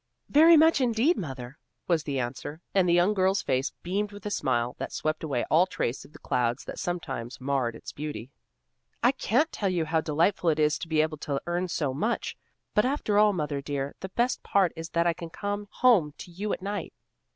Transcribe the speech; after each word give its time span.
"Very 0.29 0.57
much 0.57 0.81
indeed, 0.81 1.15
mother," 1.15 1.59
was 1.87 2.01
the 2.05 2.17
answer, 2.19 2.59
and 2.73 2.89
the 2.89 2.93
young 2.93 3.13
girl's 3.13 3.43
face 3.43 3.69
beamed 3.83 4.11
with 4.11 4.25
a 4.25 4.31
smile 4.31 4.75
that 4.79 4.91
swept 4.91 5.23
away 5.23 5.43
all 5.51 5.67
trace 5.67 6.03
of 6.03 6.11
the 6.11 6.17
clouds 6.17 6.65
that 6.65 6.79
sometimes 6.79 7.39
marred 7.39 7.75
its 7.75 7.91
beauty. 7.91 8.31
"I 9.03 9.11
can't 9.11 9.51
tell 9.51 9.69
you 9.69 9.85
how 9.85 10.01
delightful 10.01 10.49
it 10.49 10.57
is 10.57 10.79
to 10.79 10.87
be 10.87 11.03
able 11.03 11.17
to 11.19 11.39
earn 11.45 11.67
so 11.67 11.93
much. 11.93 12.35
But 12.73 12.83
after 12.83 13.19
all, 13.19 13.31
mother 13.31 13.61
dear, 13.61 13.93
the 13.99 14.09
best 14.09 14.41
part 14.41 14.73
is 14.75 14.89
that 14.89 15.05
I 15.05 15.13
can 15.13 15.29
come 15.29 15.67
home 15.69 16.15
to 16.17 16.31
you 16.31 16.51
at 16.51 16.63
night." 16.63 16.93